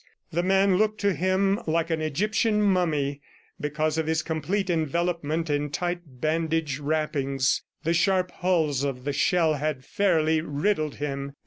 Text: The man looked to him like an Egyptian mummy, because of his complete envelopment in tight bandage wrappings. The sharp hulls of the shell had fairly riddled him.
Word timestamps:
The 0.33 0.41
man 0.41 0.77
looked 0.77 0.99
to 1.01 1.13
him 1.13 1.59
like 1.67 1.91
an 1.91 2.01
Egyptian 2.01 2.59
mummy, 2.59 3.21
because 3.59 3.99
of 3.99 4.07
his 4.07 4.23
complete 4.23 4.67
envelopment 4.71 5.47
in 5.47 5.69
tight 5.69 5.99
bandage 6.19 6.79
wrappings. 6.79 7.61
The 7.83 7.93
sharp 7.93 8.31
hulls 8.31 8.83
of 8.83 9.03
the 9.03 9.13
shell 9.13 9.53
had 9.53 9.85
fairly 9.85 10.41
riddled 10.41 10.95
him. 10.95 11.33